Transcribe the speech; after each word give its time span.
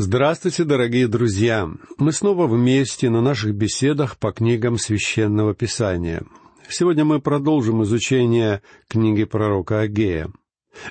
Здравствуйте, 0.00 0.62
дорогие 0.62 1.08
друзья! 1.08 1.68
Мы 1.96 2.12
снова 2.12 2.46
вместе 2.46 3.10
на 3.10 3.20
наших 3.20 3.56
беседах 3.56 4.16
по 4.16 4.30
книгам 4.30 4.78
Священного 4.78 5.54
Писания. 5.56 6.22
Сегодня 6.68 7.04
мы 7.04 7.20
продолжим 7.20 7.82
изучение 7.82 8.62
книги 8.86 9.24
пророка 9.24 9.80
Агея. 9.80 10.30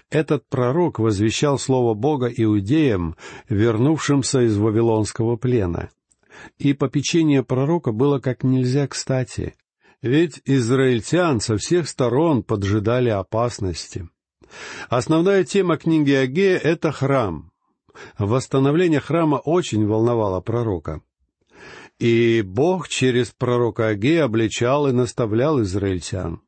Этот 0.09 0.49
пророк 0.49 0.99
возвещал 0.99 1.57
Слово 1.57 1.93
Бога 1.93 2.27
иудеям, 2.27 3.15
вернувшимся 3.47 4.41
из 4.41 4.57
Вавилонского 4.57 5.37
плена. 5.37 5.89
И 6.57 6.73
попечение 6.73 7.43
пророка 7.43 7.93
было 7.93 8.19
как 8.19 8.43
нельзя 8.43 8.87
кстати, 8.87 9.55
ведь 10.01 10.41
израильтян 10.43 11.39
со 11.39 11.55
всех 11.55 11.87
сторон 11.87 12.43
поджидали 12.43 13.07
опасности. 13.07 14.09
Основная 14.89 15.45
тема 15.45 15.77
книги 15.77 16.11
Агея— 16.11 16.57
это 16.61 16.91
храм, 16.91 17.51
восстановление 18.17 18.99
храма 18.99 19.35
очень 19.35 19.85
волновало 19.85 20.41
пророка. 20.41 21.01
И 21.99 22.43
Бог 22.45 22.87
через 22.87 23.31
пророка 23.31 23.87
Агея 23.87 24.25
обличал 24.25 24.87
и 24.87 24.91
наставлял 24.91 25.61
израильтян. 25.61 26.41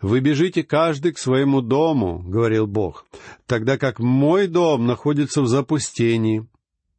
«Вы 0.00 0.20
бежите 0.20 0.62
каждый 0.62 1.12
к 1.12 1.18
своему 1.18 1.60
дому»,— 1.60 2.22
говорил 2.26 2.66
Бог, 2.66 3.06
«тогда 3.46 3.78
как 3.78 3.98
мой 3.98 4.46
дом 4.46 4.86
находится 4.86 5.42
в 5.42 5.46
запустении». 5.46 6.46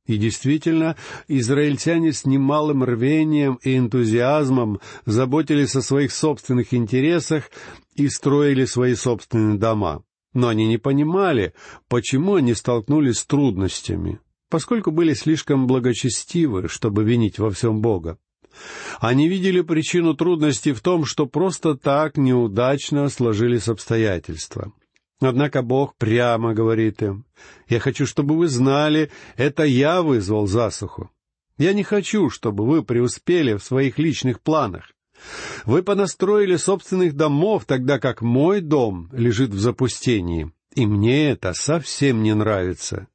И 0.05 0.17
действительно, 0.17 0.97
израильтяне 1.29 2.11
с 2.11 2.25
немалым 2.25 2.83
рвением 2.83 3.57
и 3.63 3.77
энтузиазмом 3.77 4.81
заботились 5.05 5.75
о 5.77 5.81
своих 5.81 6.11
собственных 6.11 6.73
интересах 6.73 7.49
и 7.95 8.09
строили 8.09 8.65
свои 8.65 8.95
собственные 8.95 9.57
дома. 9.57 10.03
Но 10.33 10.47
они 10.47 10.67
не 10.67 10.77
понимали, 10.77 11.53
почему 11.87 12.35
они 12.35 12.53
столкнулись 12.53 13.19
с 13.19 13.25
трудностями, 13.25 14.19
поскольку 14.49 14.91
были 14.91 15.13
слишком 15.13 15.67
благочестивы, 15.67 16.67
чтобы 16.67 17.03
винить 17.03 17.39
во 17.39 17.51
всем 17.51 17.81
Бога. 17.81 18.17
Они 18.99 19.27
видели 19.27 19.61
причину 19.61 20.13
трудностей 20.13 20.73
в 20.73 20.81
том, 20.81 21.05
что 21.05 21.25
просто 21.25 21.75
так 21.75 22.17
неудачно 22.17 23.09
сложились 23.09 23.67
обстоятельства. 23.67 24.71
Однако 25.19 25.61
Бог 25.61 25.95
прямо 25.95 26.53
говорит 26.53 27.01
им, 27.01 27.25
«Я 27.67 27.79
хочу, 27.79 28.05
чтобы 28.05 28.37
вы 28.37 28.47
знали, 28.47 29.11
это 29.37 29.63
я 29.63 30.01
вызвал 30.01 30.47
засуху. 30.47 31.09
Я 31.57 31.73
не 31.73 31.83
хочу, 31.83 32.29
чтобы 32.29 32.65
вы 32.65 32.83
преуспели 32.83 33.53
в 33.53 33.63
своих 33.63 33.97
личных 33.99 34.41
планах. 34.41 34.91
Вы 35.65 35.83
понастроили 35.83 36.55
собственных 36.55 37.15
домов, 37.15 37.65
тогда 37.65 37.99
как 37.99 38.21
мой 38.21 38.61
дом 38.61 39.09
лежит 39.11 39.51
в 39.51 39.59
запустении, 39.59 40.51
и 40.75 40.85
мне 40.85 41.31
это 41.31 41.53
совсем 41.53 42.23
не 42.23 42.33
нравится». 42.33 43.07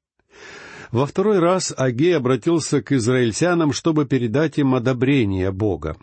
Во 0.90 1.04
второй 1.04 1.38
раз 1.38 1.74
Агей 1.76 2.16
обратился 2.16 2.80
к 2.80 2.92
израильтянам, 2.92 3.72
чтобы 3.72 4.06
передать 4.06 4.58
им 4.58 4.74
одобрение 4.74 5.52
Бога. 5.52 5.98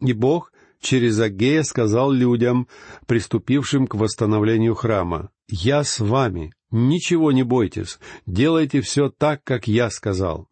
И 0.00 0.14
Бог 0.14 0.52
через 0.80 1.20
Агея 1.20 1.62
сказал 1.62 2.10
людям, 2.10 2.66
приступившим 3.06 3.86
к 3.86 3.94
восстановлению 3.94 4.74
храма, 4.74 5.30
«Я 5.48 5.84
с 5.84 6.00
вами, 6.00 6.54
ничего 6.70 7.30
не 7.30 7.42
бойтесь, 7.42 7.98
делайте 8.26 8.80
все 8.80 9.10
так, 9.10 9.42
как 9.44 9.68
я 9.68 9.90
сказал». 9.90 10.48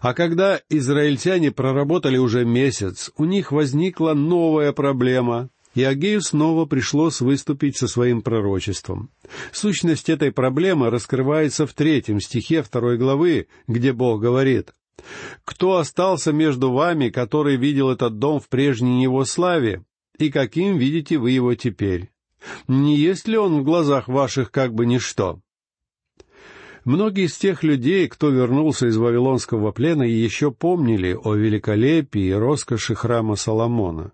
А 0.00 0.14
когда 0.14 0.60
израильтяне 0.68 1.50
проработали 1.50 2.16
уже 2.16 2.44
месяц, 2.44 3.10
у 3.16 3.24
них 3.24 3.52
возникла 3.52 4.14
новая 4.14 4.72
проблема, 4.72 5.50
и 5.74 5.82
Агею 5.84 6.22
снова 6.22 6.64
пришлось 6.64 7.20
выступить 7.20 7.76
со 7.76 7.86
своим 7.86 8.22
пророчеством. 8.22 9.10
Сущность 9.52 10.08
этой 10.08 10.32
проблемы 10.32 10.90
раскрывается 10.90 11.66
в 11.66 11.74
третьем 11.74 12.20
стихе 12.20 12.62
второй 12.62 12.96
главы, 12.96 13.48
где 13.66 13.92
Бог 13.92 14.20
говорит, 14.20 14.72
«Кто 15.44 15.76
остался 15.76 16.32
между 16.32 16.72
вами, 16.72 17.10
который 17.10 17.56
видел 17.56 17.90
этот 17.90 18.18
дом 18.18 18.40
в 18.40 18.48
прежней 18.48 19.02
его 19.02 19.24
славе, 19.24 19.84
и 20.18 20.30
каким 20.30 20.78
видите 20.78 21.18
вы 21.18 21.32
его 21.32 21.54
теперь? 21.54 22.10
Не 22.68 22.96
есть 22.96 23.28
ли 23.28 23.36
он 23.36 23.60
в 23.60 23.64
глазах 23.64 24.08
ваших 24.08 24.50
как 24.50 24.72
бы 24.72 24.86
ничто?» 24.86 25.40
Многие 26.86 27.24
из 27.24 27.36
тех 27.36 27.64
людей, 27.64 28.06
кто 28.06 28.30
вернулся 28.30 28.86
из 28.86 28.96
Вавилонского 28.96 29.72
плена, 29.72 30.04
еще 30.04 30.52
помнили 30.52 31.18
о 31.20 31.34
великолепии 31.34 32.26
и 32.26 32.32
роскоши 32.32 32.94
храма 32.94 33.34
Соломона. 33.34 34.12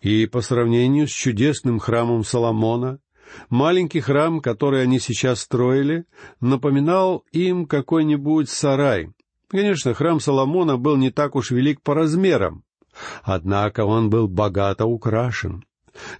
И 0.00 0.26
по 0.26 0.40
сравнению 0.40 1.06
с 1.06 1.12
чудесным 1.12 1.78
храмом 1.78 2.24
Соломона, 2.24 2.98
маленький 3.50 4.00
храм, 4.00 4.40
который 4.40 4.82
они 4.82 4.98
сейчас 4.98 5.42
строили, 5.42 6.04
напоминал 6.40 7.24
им 7.30 7.66
какой-нибудь 7.66 8.50
сарай. 8.50 9.10
Конечно, 9.46 9.94
храм 9.94 10.18
Соломона 10.18 10.76
был 10.78 10.96
не 10.96 11.12
так 11.12 11.36
уж 11.36 11.52
велик 11.52 11.82
по 11.82 11.94
размерам, 11.94 12.64
однако 13.22 13.84
он 13.84 14.10
был 14.10 14.26
богато 14.26 14.86
украшен. 14.86 15.64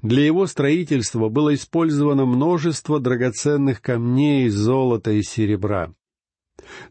Для 0.03 0.25
его 0.25 0.47
строительства 0.47 1.28
было 1.28 1.55
использовано 1.55 2.27
множество 2.27 3.00
драгоценных 3.00 3.81
камней, 3.81 4.49
золота 4.49 5.12
и 5.12 5.22
серебра. 5.22 5.94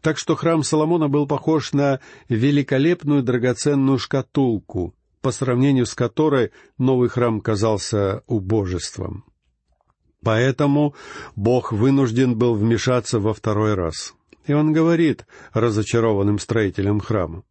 Так 0.00 0.18
что 0.18 0.34
храм 0.36 0.62
Соломона 0.62 1.08
был 1.08 1.26
похож 1.26 1.72
на 1.72 2.00
великолепную 2.28 3.22
драгоценную 3.22 3.98
шкатулку, 3.98 4.94
по 5.20 5.30
сравнению 5.30 5.86
с 5.86 5.94
которой 5.94 6.50
новый 6.78 7.08
храм 7.08 7.40
казался 7.40 8.22
убожеством. 8.26 9.24
Поэтому 10.22 10.94
Бог 11.34 11.72
вынужден 11.72 12.36
был 12.36 12.54
вмешаться 12.54 13.18
во 13.18 13.34
второй 13.34 13.74
раз. 13.74 14.14
И 14.46 14.52
он 14.52 14.72
говорит 14.72 15.26
разочарованным 15.52 16.38
строителям 16.38 17.00
храма. 17.00 17.44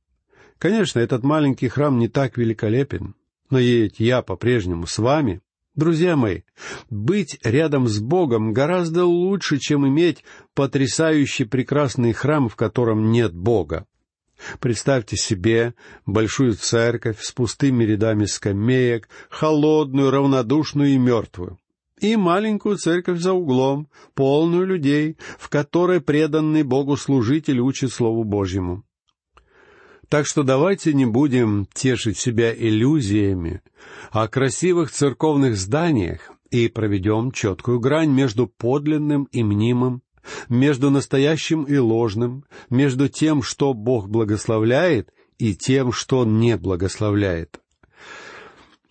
Конечно, 0.58 1.00
этот 1.00 1.24
маленький 1.24 1.70
храм 1.70 1.98
не 1.98 2.08
так 2.08 2.38
великолепен, 2.38 3.16
но 3.52 3.60
ведь 3.60 4.00
я 4.00 4.22
по-прежнему 4.24 4.88
с 4.88 4.98
вами. 4.98 5.42
Друзья 5.76 6.16
мои, 6.18 6.42
быть 6.90 7.40
рядом 7.44 7.88
с 7.88 8.00
Богом 8.00 8.52
гораздо 8.52 9.06
лучше, 9.06 9.58
чем 9.58 9.88
иметь 9.88 10.24
потрясающий 10.54 11.46
прекрасный 11.46 12.12
храм, 12.12 12.50
в 12.50 12.56
котором 12.56 13.12
нет 13.12 13.34
Бога. 13.34 13.86
Представьте 14.60 15.16
себе 15.18 15.76
большую 16.06 16.56
церковь 16.56 17.22
с 17.22 17.32
пустыми 17.32 17.84
рядами 17.84 18.26
скамеек, 18.26 19.08
холодную, 19.30 20.12
равнодушную 20.12 20.90
и 20.90 20.98
мертвую, 20.98 21.58
и 22.00 22.16
маленькую 22.16 22.78
церковь 22.78 23.20
за 23.20 23.34
углом, 23.34 23.88
полную 24.14 24.66
людей, 24.66 25.18
в 25.38 25.48
которой 25.50 26.02
преданный 26.02 26.64
Богу 26.64 26.98
служитель 26.98 27.60
учит 27.60 27.94
Слову 27.94 28.24
Божьему. 28.24 28.84
Так 30.12 30.28
что 30.28 30.44
давайте 30.44 30.94
не 30.94 31.06
будем 31.06 31.66
тешить 31.74 32.18
себя 32.18 32.54
иллюзиями 32.54 33.62
о 34.12 34.28
красивых 34.28 34.92
церковных 34.92 35.56
зданиях 35.56 36.34
и 36.50 36.68
проведем 36.68 37.32
четкую 37.32 37.80
грань 37.80 38.12
между 38.12 38.46
подлинным 38.46 39.30
и 39.32 39.42
мнимым, 39.42 40.02
между 40.50 40.90
настоящим 40.90 41.64
и 41.64 41.78
ложным, 41.78 42.44
между 42.70 43.08
тем, 43.08 43.42
что 43.42 43.74
Бог 43.74 44.10
благословляет, 44.10 45.14
и 45.38 45.56
тем, 45.56 45.94
что 45.94 46.20
Он 46.20 46.40
не 46.40 46.58
благословляет. 46.58 47.62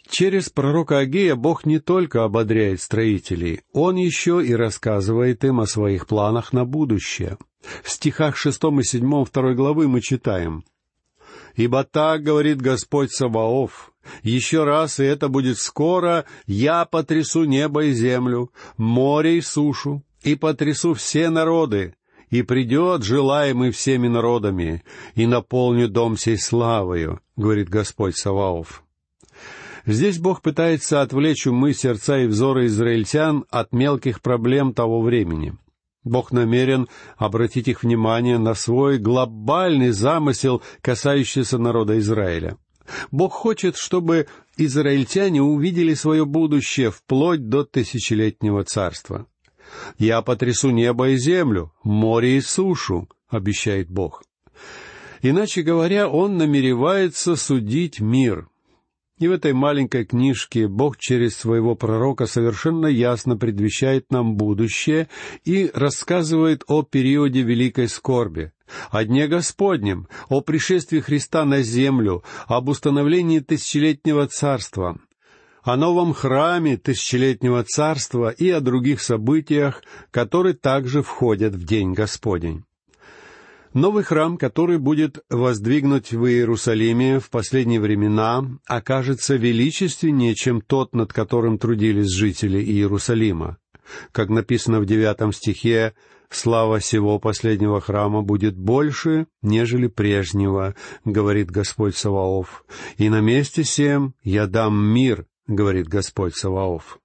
Через 0.08 0.48
пророка 0.48 1.00
Агея 1.00 1.34
Бог 1.34 1.66
не 1.66 1.80
только 1.80 2.24
ободряет 2.24 2.80
строителей, 2.80 3.60
Он 3.74 3.96
еще 3.96 4.42
и 4.42 4.54
рассказывает 4.54 5.44
им 5.44 5.60
о 5.60 5.66
своих 5.66 6.06
планах 6.06 6.54
на 6.54 6.64
будущее. 6.64 7.36
В 7.84 7.90
стихах 7.90 8.38
шестом 8.38 8.80
и 8.80 8.84
седьмом 8.84 9.26
второй 9.26 9.54
главы 9.54 9.86
мы 9.86 10.00
читаем 10.00 10.64
Ибо 11.60 11.84
так 11.84 12.22
говорит 12.22 12.62
Господь 12.62 13.12
Саваоф, 13.12 13.92
еще 14.22 14.64
раз, 14.64 14.98
и 14.98 15.04
это 15.04 15.28
будет 15.28 15.58
скоро, 15.58 16.24
я 16.46 16.86
потрясу 16.86 17.44
небо 17.44 17.84
и 17.84 17.92
землю, 17.92 18.50
море 18.78 19.36
и 19.36 19.40
сушу, 19.42 20.02
и 20.22 20.36
потрясу 20.36 20.94
все 20.94 21.28
народы, 21.28 21.94
и 22.30 22.40
придет 22.40 23.04
желаемый 23.04 23.72
всеми 23.72 24.08
народами, 24.08 24.82
и 25.14 25.26
наполню 25.26 25.86
дом 25.86 26.16
сей 26.16 26.38
славою, 26.38 27.20
говорит 27.36 27.68
Господь 27.68 28.16
Саваоф. 28.16 28.82
Здесь 29.84 30.18
Бог 30.18 30.40
пытается 30.40 31.02
отвлечь 31.02 31.46
умы, 31.46 31.74
сердца 31.74 32.20
и 32.20 32.26
взоры 32.26 32.68
израильтян 32.68 33.44
от 33.50 33.74
мелких 33.74 34.22
проблем 34.22 34.72
того 34.72 35.02
времени— 35.02 35.58
Бог 36.04 36.32
намерен 36.32 36.88
обратить 37.16 37.68
их 37.68 37.82
внимание 37.82 38.38
на 38.38 38.54
свой 38.54 38.98
глобальный 38.98 39.90
замысел, 39.90 40.62
касающийся 40.80 41.58
народа 41.58 41.98
Израиля. 41.98 42.56
Бог 43.10 43.32
хочет, 43.32 43.76
чтобы 43.76 44.26
израильтяне 44.56 45.42
увидели 45.42 45.94
свое 45.94 46.24
будущее 46.24 46.90
вплоть 46.90 47.48
до 47.48 47.64
тысячелетнего 47.64 48.64
царства. 48.64 49.26
«Я 49.98 50.22
потрясу 50.22 50.70
небо 50.70 51.10
и 51.10 51.16
землю, 51.16 51.72
море 51.84 52.38
и 52.38 52.40
сушу»,— 52.40 53.08
обещает 53.28 53.88
Бог. 53.88 54.22
Иначе 55.22 55.62
говоря, 55.62 56.08
Он 56.08 56.38
намеревается 56.38 57.36
судить 57.36 58.00
мир. 58.00 58.48
И 59.20 59.28
в 59.28 59.32
этой 59.32 59.52
маленькой 59.52 60.06
книжке 60.06 60.66
Бог 60.66 60.96
через 60.96 61.36
своего 61.36 61.74
пророка 61.74 62.24
совершенно 62.24 62.86
ясно 62.86 63.36
предвещает 63.36 64.10
нам 64.10 64.34
будущее 64.34 65.08
и 65.44 65.70
рассказывает 65.74 66.64
о 66.68 66.82
периоде 66.82 67.42
великой 67.42 67.88
скорби, 67.88 68.50
о 68.90 69.04
Дне 69.04 69.28
Господнем, 69.28 70.08
о 70.30 70.40
пришествии 70.40 71.00
Христа 71.00 71.44
на 71.44 71.60
землю, 71.60 72.24
об 72.46 72.70
установлении 72.70 73.40
тысячелетнего 73.40 74.26
царства, 74.26 74.98
о 75.62 75.76
новом 75.76 76.14
храме 76.14 76.78
тысячелетнего 76.78 77.62
царства 77.62 78.30
и 78.30 78.48
о 78.48 78.60
других 78.60 79.02
событиях, 79.02 79.82
которые 80.10 80.54
также 80.54 81.02
входят 81.02 81.54
в 81.54 81.64
День 81.64 81.92
Господень. 81.92 82.64
Новый 83.72 84.02
храм, 84.02 84.36
который 84.36 84.78
будет 84.78 85.24
воздвигнут 85.30 86.10
в 86.10 86.26
Иерусалиме 86.26 87.20
в 87.20 87.30
последние 87.30 87.78
времена, 87.78 88.44
окажется 88.66 89.36
величественнее, 89.36 90.34
чем 90.34 90.60
тот, 90.60 90.92
над 90.92 91.12
которым 91.12 91.56
трудились 91.56 92.10
жители 92.10 92.58
Иерусалима. 92.58 93.58
Как 94.10 94.28
написано 94.28 94.80
в 94.80 94.86
девятом 94.86 95.32
стихе, 95.32 95.94
«Слава 96.28 96.80
сего 96.80 97.20
последнего 97.20 97.80
храма 97.80 98.22
будет 98.22 98.56
больше, 98.56 99.26
нежели 99.42 99.86
прежнего,— 99.86 100.74
говорит 101.04 101.50
Господь 101.50 101.96
Саваоф,— 101.96 102.64
и 102.98 103.08
на 103.08 103.20
месте 103.20 103.62
сем 103.64 104.14
я 104.22 104.46
дам 104.46 104.76
мир,— 104.76 105.26
говорит 105.46 105.88
Господь 105.88 106.36
Саваоф». 106.36 107.00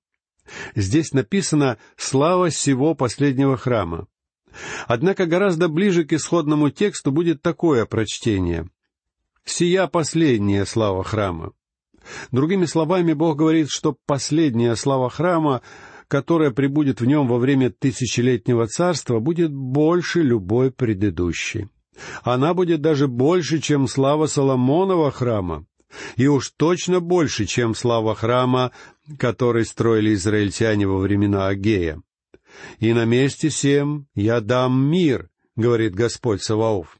Здесь 0.75 1.11
написано 1.11 1.77
«слава 1.97 2.50
сего 2.51 2.94
последнего 2.94 3.57
храма». 3.57 4.07
Однако 4.88 5.25
гораздо 5.25 5.68
ближе 5.68 6.06
к 6.06 6.13
исходному 6.13 6.69
тексту 6.69 7.12
будет 7.12 7.42
такое 7.42 7.86
прочтение. 7.86 8.69
«Сия 9.44 9.88
последняя 9.88 10.66
слава 10.66 11.04
храма». 11.04 11.54
Другими 12.31 12.66
словами, 12.66 13.13
Бог 13.13 13.38
говорит, 13.38 13.69
что 13.69 13.98
последняя 14.06 14.75
слава 14.75 15.10
храма, 15.10 15.62
которая 16.07 16.52
прибудет 16.52 17.02
в 17.02 17.06
нем 17.06 17.28
во 17.28 17.38
время 17.38 17.72
тысячелетнего 17.72 18.68
царства, 18.68 19.19
будет 19.19 19.52
больше 19.52 20.22
любой 20.22 20.72
предыдущей. 20.72 21.68
Она 22.24 22.54
будет 22.54 22.81
даже 22.81 23.07
больше, 23.07 23.60
чем 23.60 23.88
слава 23.88 24.28
Соломонова 24.28 25.12
храма, 25.12 25.66
и 26.16 26.28
уж 26.28 26.52
точно 26.52 27.00
больше, 27.00 27.46
чем 27.46 27.74
слава 27.74 28.13
храма, 28.13 28.72
который 29.18 29.66
строили 29.66 30.13
израильтяне 30.13 30.88
во 30.88 30.98
времена 30.98 31.48
Агея 31.48 32.02
и 32.80 32.94
на 32.94 33.06
месте 33.06 33.50
сем 33.50 34.07
я 34.16 34.42
дам 34.42 34.90
мир, 34.90 35.30
говорит 35.56 35.96
Господь 35.96 36.44
Саваоф. 36.44 36.98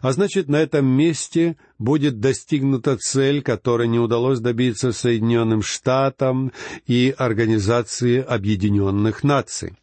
А 0.00 0.12
значит, 0.12 0.48
на 0.48 0.56
этом 0.56 0.86
месте 0.86 1.56
будет 1.78 2.20
достигнута 2.20 2.96
цель, 2.96 3.42
которой 3.42 3.88
не 3.88 3.98
удалось 3.98 4.40
добиться 4.40 4.92
Соединенным 4.92 5.62
Штатам 5.62 6.52
и 6.86 7.14
Организации 7.16 8.20
Объединенных 8.20 9.22
Наций. 9.22 9.76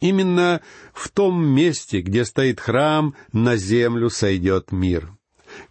Именно 0.00 0.60
в 0.92 1.08
том 1.10 1.46
месте, 1.46 2.00
где 2.00 2.24
стоит 2.24 2.58
храм, 2.58 3.14
на 3.32 3.56
землю 3.56 4.10
сойдет 4.10 4.72
мир. 4.72 5.16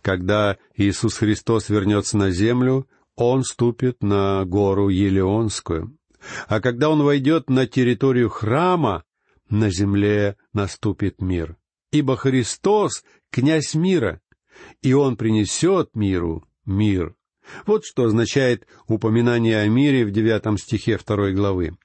Когда 0.01 0.57
Иисус 0.75 1.15
Христос 1.15 1.69
вернется 1.69 2.17
на 2.17 2.31
землю, 2.31 2.87
Он 3.15 3.43
ступит 3.43 4.01
на 4.01 4.45
гору 4.45 4.87
Елеонскую. 4.87 5.97
А 6.47 6.59
когда 6.59 6.89
он 6.89 7.03
войдет 7.03 7.49
на 7.49 7.67
территорию 7.67 8.29
храма, 8.29 9.03
на 9.49 9.69
земле 9.69 10.37
наступит 10.53 11.21
мир. 11.21 11.57
Ибо 11.91 12.15
Христос— 12.15 13.03
князь 13.31 13.75
мира, 13.75 14.21
и 14.81 14.93
он 14.93 15.17
принесет 15.17 15.95
миру 15.95 16.45
мир. 16.65 17.15
Вот 17.65 17.83
что 17.85 18.05
означает 18.05 18.65
упоминание 18.87 19.59
о 19.59 19.67
мире 19.67 20.05
в 20.05 20.11
девятом 20.11 20.57
стихе 20.57 20.97
второй 20.97 21.33
главы. 21.33 21.75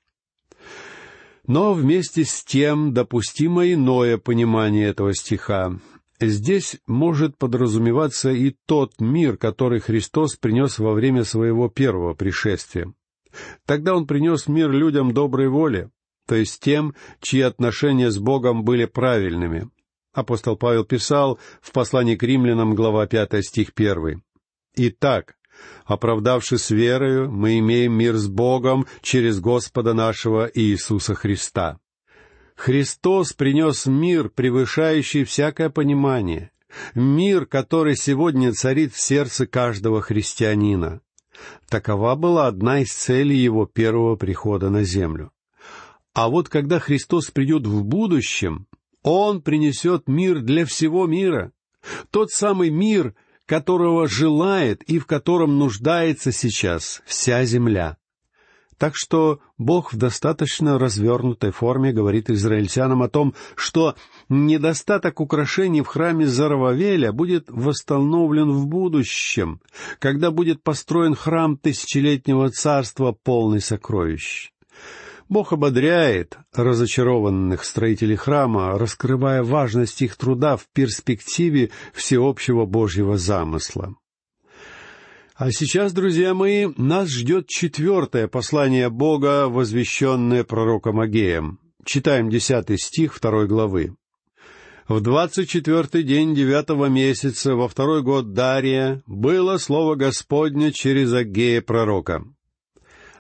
Но 1.47 1.75
вместе 1.75 2.25
с 2.25 2.45
тем 2.45 2.93
допустимо 2.93 3.73
иное 3.73 4.19
понимание 4.19 4.89
этого 4.89 5.15
стиха. 5.15 5.79
Здесь 6.19 6.79
может 6.87 7.37
подразумеваться 7.37 8.31
и 8.31 8.55
тот 8.67 9.01
мир, 9.01 9.37
который 9.37 9.81
Христос 9.81 10.37
принес 10.37 10.79
во 10.79 10.93
время 10.93 11.25
своего 11.25 11.69
первого 11.69 12.15
пришествия. 12.15 12.93
Тогда 13.65 13.95
он 13.95 14.07
принес 14.07 14.47
мир 14.47 14.71
людям 14.71 15.13
доброй 15.13 15.49
воли, 15.49 15.91
то 16.27 16.35
есть 16.35 16.61
тем, 16.61 16.95
чьи 17.21 17.41
отношения 17.41 18.11
с 18.11 18.19
Богом 18.19 18.65
были 18.65 18.85
правильными. 18.85 19.71
Апостол 20.13 20.57
Павел 20.57 20.85
писал 20.85 21.39
в 21.61 21.73
послании 21.73 22.17
к 22.17 22.23
римлянам, 22.23 22.75
глава 22.75 23.07
5, 23.07 23.45
стих 23.45 23.73
1. 23.77 24.23
«Итак, 24.77 25.37
оправдавшись 25.85 26.71
верою, 26.71 27.31
мы 27.31 27.59
имеем 27.59 27.93
мир 27.93 28.17
с 28.17 28.27
Богом 28.27 28.87
через 29.03 29.41
Господа 29.41 29.93
нашего 29.93 30.51
Иисуса 30.53 31.15
Христа». 31.15 31.79
Христос 32.57 33.35
принес 33.35 33.85
мир, 33.85 34.31
превышающий 34.31 35.25
всякое 35.25 35.69
понимание, 35.69 36.51
мир, 36.95 37.45
который 37.45 37.97
сегодня 37.97 38.53
царит 38.53 38.95
в 38.95 39.01
сердце 39.01 39.47
каждого 39.47 40.01
христианина. 40.01 41.03
Такова 41.69 42.15
была 42.15 42.47
одна 42.47 42.81
из 42.81 42.93
целей 42.93 43.37
его 43.37 43.67
первого 43.67 44.17
прихода 44.17 44.71
на 44.71 44.85
землю. 44.85 45.33
А 46.15 46.29
вот 46.29 46.49
когда 46.49 46.79
Христос 46.79 47.31
придет 47.31 47.67
в 47.67 47.85
будущем, 47.85 48.67
Он 49.03 49.43
принесет 49.43 50.09
мир 50.09 50.41
для 50.41 50.65
всего 50.65 51.07
мира. 51.07 51.53
Тот 52.11 52.31
самый 52.31 52.71
мир, 52.71 53.15
которого 53.45 54.09
желает 54.09 54.83
и 54.85 54.99
в 54.99 55.07
котором 55.07 55.59
нуждается 55.59 56.33
сейчас 56.33 57.03
вся 57.05 57.45
земля. 57.45 57.97
Так 58.79 58.95
что 58.95 59.41
Бог 59.57 59.93
в 59.93 59.97
достаточно 59.97 60.79
развернутой 60.79 61.51
форме 61.51 61.93
говорит 61.93 62.29
израильтянам 62.29 63.03
о 63.03 63.09
том, 63.09 63.35
что 63.55 63.95
недостаток 64.29 65.21
украшений 65.21 65.81
в 65.81 65.87
храме 65.87 66.27
Зарававеля 66.27 67.13
будет 67.13 67.47
восстановлен 67.49 68.51
в 68.51 68.67
будущем, 68.67 69.61
когда 69.99 70.31
будет 70.31 70.63
построен 70.63 71.15
храм 71.15 71.57
тысячелетнего 71.57 72.51
царства, 72.51 73.13
полный 73.13 73.61
сокровищ. 73.61 74.53
Бог 75.29 75.53
ободряет 75.53 76.39
разочарованных 76.55 77.65
строителей 77.65 78.15
храма, 78.15 78.79
раскрывая 78.79 79.43
важность 79.43 80.03
их 80.03 80.17
труда 80.17 80.57
в 80.57 80.67
перспективе 80.73 81.71
всеобщего 81.93 82.65
Божьего 82.65 83.17
замысла. 83.17 83.97
А 85.39 85.51
сейчас, 85.51 85.93
друзья 85.93 86.33
мои, 86.33 86.69
нас 86.79 87.11
ждет 87.11 87.47
четвертое 87.47 88.27
послание 88.27 88.89
Бога, 88.89 89.49
возвещенное 89.49 90.45
пророком 90.45 90.99
Агеем. 90.99 91.59
Читаем 91.85 92.31
десятый 92.31 92.79
стих 92.79 93.15
второй 93.15 93.47
главы. 93.47 93.95
В 94.89 95.03
двадцать 95.03 95.51
четвертый 95.51 96.05
день 96.05 96.35
девятого 96.35 96.87
месяца, 96.87 97.55
во 97.55 97.69
второй 97.69 98.03
год 98.03 98.33
Дария, 98.33 99.03
было 99.07 99.59
слово 99.59 99.95
Господне 99.95 100.73
через 100.73 101.13
Агея 101.13 101.61
пророка. 101.61 102.25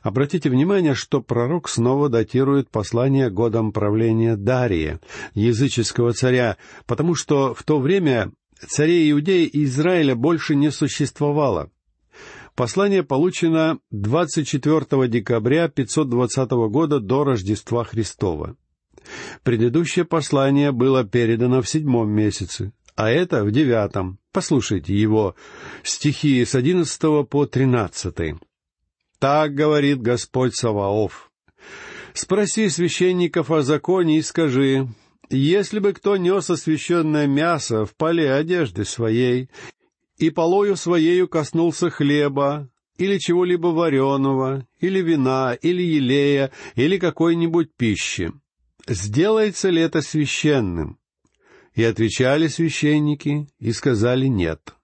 Обратите 0.00 0.48
внимание, 0.48 0.94
что 0.94 1.20
пророк 1.20 1.68
снова 1.68 2.08
датирует 2.08 2.70
послание 2.70 3.28
годом 3.28 3.72
правления 3.72 4.36
Дария, 4.36 5.00
языческого 5.34 6.14
царя, 6.14 6.56
потому 6.86 7.14
что 7.14 7.52
в 7.52 7.62
то 7.62 7.78
время 7.78 8.32
царей 8.66 9.12
Иудеи 9.12 9.44
и 9.44 9.64
Израиля 9.64 10.14
больше 10.14 10.54
не 10.54 10.70
существовало— 10.70 11.68
Послание 12.56 13.02
получено 13.02 13.80
24 13.90 15.08
декабря 15.08 15.68
520 15.68 16.50
года 16.70 17.00
до 17.00 17.22
Рождества 17.22 17.84
Христова. 17.84 18.56
Предыдущее 19.42 20.06
послание 20.06 20.72
было 20.72 21.04
передано 21.04 21.60
в 21.60 21.68
седьмом 21.68 22.08
месяце, 22.10 22.72
а 22.94 23.10
это 23.10 23.44
в 23.44 23.50
девятом. 23.50 24.18
Послушайте 24.32 24.94
его 24.94 25.36
стихи 25.82 26.42
с 26.46 26.54
одиннадцатого 26.54 27.24
по 27.24 27.44
тринадцатый. 27.44 28.36
«Так 29.18 29.54
говорит 29.54 30.00
Господь 30.00 30.54
Саваоф. 30.54 31.30
Спроси 32.14 32.70
священников 32.70 33.50
о 33.50 33.60
законе 33.60 34.16
и 34.16 34.22
скажи, 34.22 34.88
если 35.28 35.78
бы 35.78 35.92
кто 35.92 36.16
нес 36.16 36.48
освященное 36.48 37.26
мясо 37.26 37.84
в 37.84 37.94
поле 37.94 38.32
одежды 38.32 38.86
своей 38.86 39.50
и 40.18 40.30
полою 40.30 40.76
своею 40.76 41.28
коснулся 41.28 41.90
хлеба, 41.90 42.70
или 42.98 43.18
чего-либо 43.18 43.68
вареного, 43.68 44.66
или 44.80 45.00
вина, 45.02 45.54
или 45.54 45.82
елея, 45.82 46.50
или 46.74 46.98
какой-нибудь 46.98 47.74
пищи. 47.76 48.32
Сделается 48.86 49.68
ли 49.70 49.82
это 49.82 50.00
священным? 50.00 50.98
И 51.74 51.84
отвечали 51.84 52.46
священники, 52.46 53.48
и 53.58 53.72
сказали 53.72 54.26
нет. 54.26 54.74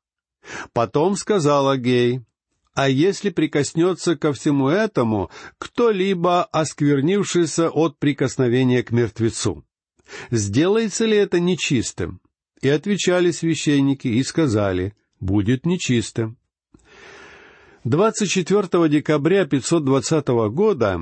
Потом 0.73 1.17
сказал 1.17 1.69
Агей, 1.71 2.21
а 2.75 2.89
если 2.89 3.31
прикоснется 3.31 4.17
ко 4.17 4.33
всему 4.33 4.69
этому 4.69 5.31
кто-либо, 5.59 6.45
осквернившийся 6.45 7.71
от 7.71 7.99
прикосновения 7.99 8.83
к 8.83 8.91
мертвецу, 8.91 9.65
сделается 10.31 11.07
ли 11.07 11.17
это 11.17 11.39
нечистым? 11.39 12.21
И 12.61 12.69
отвечали 12.69 13.31
священники 13.31 14.09
и 14.09 14.23
сказали, 14.23 14.95
будет 15.23 15.64
нечисто. 15.64 16.35
24 17.85 18.88
декабря 18.88 19.47
520 19.47 20.29
года 20.50 21.00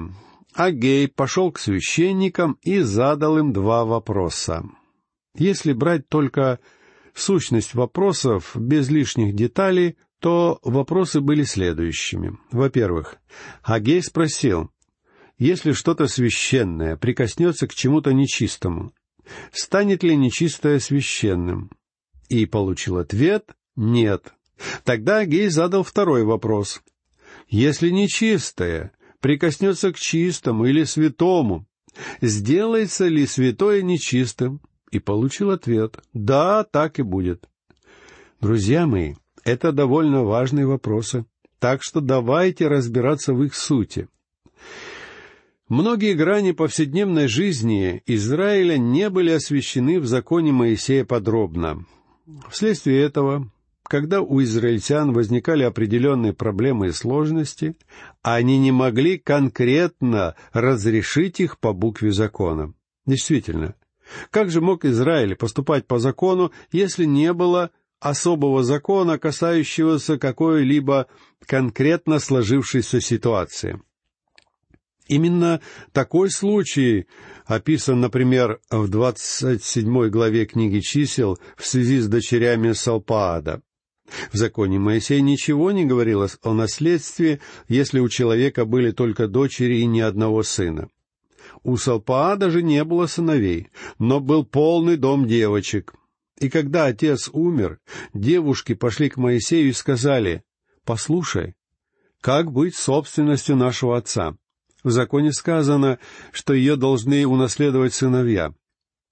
Агей 0.55 1.09
пошел 1.09 1.51
к 1.51 1.59
священникам 1.59 2.59
и 2.63 2.81
задал 2.81 3.39
им 3.39 3.53
два 3.53 3.85
вопроса. 3.85 4.65
Если 5.37 5.73
брать 5.73 6.09
только 6.09 6.59
сущность 7.15 7.75
вопросов 7.75 8.53
без 8.55 8.89
лишних 8.89 9.35
деталей, 9.35 9.97
то 10.21 10.59
вопросы 10.63 11.21
были 11.21 11.45
следующими. 11.45 12.39
Во-первых, 12.51 13.17
Агей 13.63 14.03
спросил, 14.03 14.71
если 15.39 15.73
что-то 15.73 16.07
священное 16.07 16.97
прикоснется 16.97 17.67
к 17.67 17.75
чему-то 17.75 18.13
нечистому, 18.13 18.93
станет 19.53 20.03
ли 20.03 20.17
нечистое 20.17 20.79
священным? 20.79 21.71
И 22.29 22.47
получил 22.47 22.99
ответ 22.99 23.55
«нет». 23.81 24.35
Тогда 24.85 25.19
Агей 25.19 25.49
задал 25.49 25.83
второй 25.83 26.23
вопрос. 26.23 26.83
Если 27.49 27.89
нечистое 27.89 28.93
прикоснется 29.21 29.93
к 29.93 29.99
чистому 29.99 30.67
или 30.67 30.85
святому, 30.85 31.67
сделается 32.21 33.09
ли 33.09 33.27
святое 33.27 33.83
нечистым? 33.83 34.61
И 34.91 34.99
получил 34.99 35.51
ответ 35.51 35.99
«да, 36.13 36.65
так 36.65 36.99
и 36.99 37.03
будет». 37.03 37.49
Друзья 38.41 38.87
мои, 38.87 39.15
это 39.45 39.73
довольно 39.73 40.25
важные 40.25 40.67
вопросы, 40.67 41.25
так 41.59 41.83
что 41.83 42.01
давайте 42.01 42.69
разбираться 42.69 43.33
в 43.33 43.43
их 43.43 43.55
сути. 43.55 44.09
Многие 45.69 46.15
грани 46.15 46.51
повседневной 46.53 47.29
жизни 47.29 48.03
Израиля 48.07 48.77
не 48.77 49.09
были 49.09 49.31
освещены 49.31 50.01
в 50.01 50.07
законе 50.07 50.51
Моисея 50.51 51.05
подробно. 51.05 51.87
Вследствие 52.51 53.03
этого, 53.03 53.51
когда 53.91 54.21
у 54.21 54.41
израильтян 54.41 55.13
возникали 55.13 55.65
определенные 55.65 56.33
проблемы 56.33 56.87
и 56.87 56.93
сложности, 56.93 57.75
они 58.23 58.57
не 58.57 58.71
могли 58.71 59.19
конкретно 59.19 60.37
разрешить 60.53 61.41
их 61.41 61.59
по 61.59 61.73
букве 61.73 62.13
закона. 62.13 62.73
Действительно, 63.05 63.75
как 64.31 64.49
же 64.53 64.61
мог 64.61 64.85
Израиль 64.85 65.35
поступать 65.35 65.89
по 65.89 65.99
закону, 65.99 66.53
если 66.71 67.05
не 67.05 67.33
было 67.33 67.73
особого 67.99 68.63
закона, 68.63 69.19
касающегося 69.19 70.19
какой-либо 70.19 71.09
конкретно 71.45 72.21
сложившейся 72.21 73.01
ситуации? 73.01 73.83
Именно 75.09 75.61
такой 75.91 76.31
случай 76.31 77.09
описан, 77.45 77.99
например, 77.99 78.61
в 78.71 78.87
27 78.87 80.11
главе 80.11 80.47
книги 80.47 80.79
чисел 80.79 81.41
в 81.57 81.67
связи 81.67 81.99
с 81.99 82.07
дочерями 82.07 82.71
Салпаада. 82.71 83.63
В 84.33 84.37
законе 84.37 84.79
Моисей 84.79 85.21
ничего 85.21 85.71
не 85.71 85.85
говорилось 85.85 86.39
о 86.43 86.53
наследстве, 86.53 87.41
если 87.69 88.01
у 88.01 88.09
человека 88.09 88.65
были 88.65 88.91
только 88.91 89.29
дочери 89.29 89.79
и 89.79 89.87
ни 89.87 90.01
одного 90.01 90.43
сына. 90.43 90.89
У 91.63 91.77
Салпаада 91.77 92.51
же 92.51 92.63
не 92.63 92.85
было 92.85 93.07
сыновей, 93.07 93.69
но 93.99 94.21
был 94.21 94.45
полный 94.45 94.97
дом 94.97 95.27
девочек. 95.27 95.95
И 96.39 96.49
когда 96.49 96.87
отец 96.87 97.29
умер, 97.33 97.81
девушки 98.15 98.75
пошли 98.75 99.11
к 99.11 99.17
Моисею 99.17 99.69
и 99.69 99.73
сказали, 99.73 100.43
«Послушай, 100.85 101.55
как 102.21 102.51
быть 102.51 102.77
собственностью 102.77 103.57
нашего 103.57 103.97
отца? 103.97 104.37
В 104.83 104.91
законе 104.91 105.33
сказано, 105.33 105.99
что 106.33 106.55
ее 106.55 106.77
должны 106.77 107.27
унаследовать 107.27 107.93
сыновья. 107.93 108.55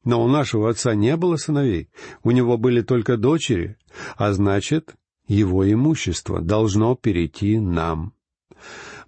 Но 0.05 0.23
у 0.23 0.29
нашего 0.29 0.71
отца 0.71 0.95
не 0.95 1.17
было 1.17 1.37
сыновей, 1.37 1.91
у 2.23 2.31
него 2.31 2.57
были 2.57 2.83
только 2.83 3.17
дочери, 3.17 3.77
а 4.17 4.33
значит, 4.33 4.95
его 5.27 5.71
имущество 5.71 6.41
должно 6.41 6.95
перейти 6.95 7.59
нам. 7.59 8.15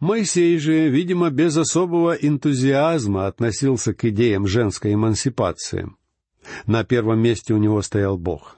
Моисей 0.00 0.58
же, 0.58 0.88
видимо, 0.88 1.30
без 1.30 1.56
особого 1.56 2.14
энтузиазма 2.14 3.26
относился 3.26 3.94
к 3.94 4.04
идеям 4.06 4.46
женской 4.46 4.94
эмансипации. 4.94 5.90
На 6.66 6.84
первом 6.84 7.20
месте 7.20 7.54
у 7.54 7.58
него 7.58 7.82
стоял 7.82 8.16
Бог. 8.16 8.56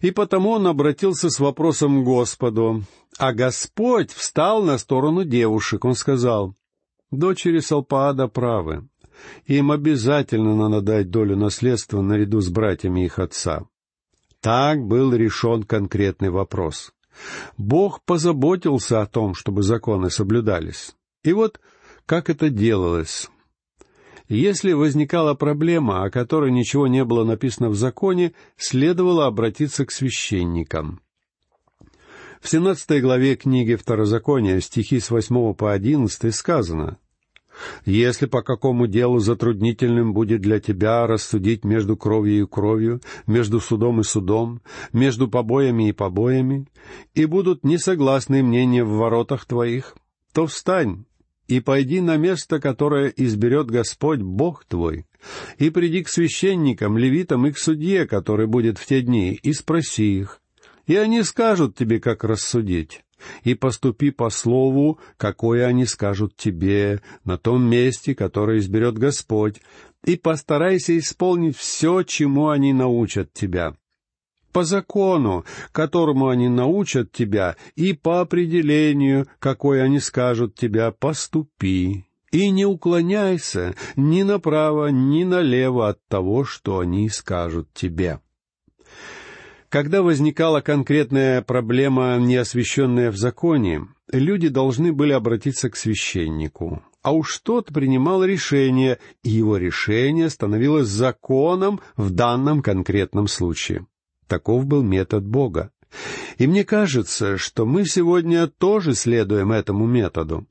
И 0.00 0.10
потому 0.10 0.50
он 0.50 0.66
обратился 0.66 1.30
с 1.30 1.38
вопросом 1.38 2.02
к 2.02 2.04
Господу, 2.04 2.82
а 3.18 3.32
Господь 3.32 4.10
встал 4.10 4.62
на 4.62 4.78
сторону 4.78 5.24
девушек. 5.24 5.84
Он 5.84 5.94
сказал, 5.94 6.54
Дочери 7.10 7.60
Салпаада 7.60 8.26
правы. 8.26 8.88
Им 9.46 9.70
обязательно 9.70 10.56
надо 10.56 10.80
дать 10.80 11.10
долю 11.10 11.36
наследства 11.36 12.00
наряду 12.00 12.40
с 12.40 12.48
братьями 12.48 13.04
их 13.04 13.18
отца. 13.18 13.64
Так 14.40 14.84
был 14.84 15.14
решен 15.14 15.62
конкретный 15.62 16.30
вопрос. 16.30 16.92
Бог 17.56 18.02
позаботился 18.04 19.00
о 19.00 19.06
том, 19.06 19.34
чтобы 19.34 19.62
законы 19.62 20.10
соблюдались. 20.10 20.94
И 21.22 21.32
вот 21.32 21.60
как 22.06 22.28
это 22.28 22.50
делалось. 22.50 23.30
Если 24.28 24.72
возникала 24.72 25.34
проблема, 25.34 26.04
о 26.04 26.10
которой 26.10 26.50
ничего 26.50 26.86
не 26.86 27.04
было 27.04 27.24
написано 27.24 27.68
в 27.68 27.74
законе, 27.74 28.32
следовало 28.56 29.26
обратиться 29.26 29.84
к 29.84 29.90
священникам. 29.90 31.00
В 32.40 32.48
17 32.48 33.00
главе 33.00 33.36
книги 33.36 33.74
Второзакония, 33.74 34.60
стихи 34.60 35.00
с 35.00 35.10
8 35.10 35.54
по 35.54 35.72
11 35.72 36.34
сказано 36.34 36.98
если 37.84 38.26
по 38.26 38.42
какому 38.42 38.86
делу 38.86 39.18
затруднительным 39.18 40.12
будет 40.12 40.40
для 40.40 40.60
тебя 40.60 41.06
рассудить 41.06 41.64
между 41.64 41.96
кровью 41.96 42.42
и 42.42 42.46
кровью, 42.46 43.00
между 43.26 43.60
судом 43.60 44.00
и 44.00 44.04
судом, 44.04 44.60
между 44.92 45.28
побоями 45.28 45.88
и 45.88 45.92
побоями, 45.92 46.66
и 47.14 47.26
будут 47.26 47.64
несогласны 47.64 48.42
мнения 48.42 48.84
в 48.84 48.90
воротах 48.90 49.44
твоих, 49.44 49.96
то 50.32 50.46
встань 50.46 51.04
и 51.46 51.60
пойди 51.60 52.00
на 52.00 52.16
место, 52.16 52.58
которое 52.58 53.08
изберет 53.08 53.66
Господь 53.66 54.20
Бог 54.20 54.64
твой, 54.64 55.04
и 55.58 55.70
приди 55.70 56.02
к 56.02 56.08
священникам, 56.08 56.96
левитам 56.96 57.46
и 57.46 57.52
к 57.52 57.58
судье, 57.58 58.06
который 58.06 58.46
будет 58.46 58.78
в 58.78 58.86
те 58.86 59.02
дни, 59.02 59.38
и 59.42 59.52
спроси 59.52 60.20
их, 60.20 60.40
и 60.86 60.96
они 60.96 61.22
скажут 61.22 61.76
тебе, 61.76 62.00
как 62.00 62.24
рассудить 62.24 63.03
и 63.42 63.54
поступи 63.54 64.10
по 64.10 64.30
слову, 64.30 64.98
какое 65.16 65.66
они 65.66 65.86
скажут 65.86 66.36
тебе, 66.36 67.00
на 67.24 67.38
том 67.38 67.62
месте, 67.64 68.14
которое 68.14 68.58
изберет 68.58 68.98
Господь, 68.98 69.60
и 70.04 70.16
постарайся 70.16 70.96
исполнить 70.98 71.56
все, 71.56 72.02
чему 72.02 72.48
они 72.48 72.72
научат 72.72 73.32
тебя. 73.32 73.74
По 74.52 74.62
закону, 74.62 75.44
которому 75.72 76.28
они 76.28 76.48
научат 76.48 77.10
тебя, 77.10 77.56
и 77.74 77.92
по 77.92 78.20
определению, 78.20 79.26
какое 79.40 79.82
они 79.82 79.98
скажут 79.98 80.54
тебя, 80.54 80.92
поступи. 80.92 82.04
И 82.30 82.50
не 82.50 82.64
уклоняйся 82.64 83.74
ни 83.96 84.22
направо, 84.22 84.88
ни 84.88 85.24
налево 85.24 85.88
от 85.88 86.04
того, 86.06 86.44
что 86.44 86.80
они 86.80 87.08
скажут 87.08 87.72
тебе. 87.74 88.20
Когда 89.74 90.02
возникала 90.02 90.60
конкретная 90.60 91.42
проблема, 91.42 92.16
не 92.18 92.36
освященная 92.36 93.10
в 93.10 93.16
законе, 93.16 93.88
люди 94.12 94.46
должны 94.46 94.92
были 94.92 95.10
обратиться 95.10 95.68
к 95.68 95.74
священнику. 95.74 96.80
А 97.02 97.12
уж 97.12 97.38
тот 97.38 97.72
принимал 97.72 98.22
решение, 98.22 99.00
и 99.24 99.30
его 99.30 99.56
решение 99.56 100.30
становилось 100.30 100.86
законом 100.86 101.80
в 101.96 102.10
данном 102.10 102.62
конкретном 102.62 103.26
случае. 103.26 103.84
Таков 104.28 104.64
был 104.64 104.84
метод 104.84 105.26
Бога. 105.26 105.72
И 106.38 106.46
мне 106.46 106.62
кажется, 106.62 107.36
что 107.36 107.66
мы 107.66 107.84
сегодня 107.84 108.46
тоже 108.46 108.94
следуем 108.94 109.50
этому 109.50 109.86
методу. 109.86 110.46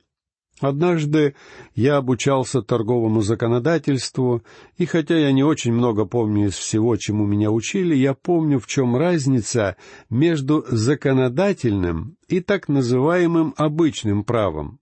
Однажды 0.59 1.35
я 1.73 1.97
обучался 1.97 2.61
торговому 2.61 3.21
законодательству, 3.21 4.43
и 4.77 4.85
хотя 4.85 5.17
я 5.17 5.31
не 5.31 5.43
очень 5.43 5.73
много 5.73 6.05
помню 6.05 6.47
из 6.47 6.53
всего, 6.53 6.95
чему 6.95 7.25
меня 7.25 7.51
учили, 7.51 7.95
я 7.95 8.13
помню, 8.13 8.59
в 8.59 8.67
чем 8.67 8.95
разница 8.95 9.75
между 10.09 10.63
законодательным 10.67 12.17
и 12.27 12.39
так 12.39 12.67
называемым 12.67 13.53
обычным 13.57 14.23
правом. 14.23 14.79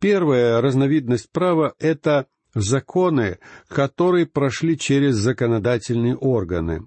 Первая 0.00 0.60
разновидность 0.60 1.30
права— 1.30 1.74
это 1.78 2.26
законы, 2.54 3.38
которые 3.68 4.26
прошли 4.26 4.78
через 4.78 5.16
законодательные 5.16 6.16
органы. 6.16 6.86